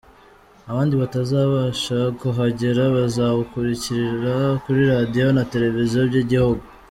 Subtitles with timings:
[0.69, 6.63] Abandi batazabasha kuhagera, bazawukurikira kuri Radio na Televiziyo by’Igihugu.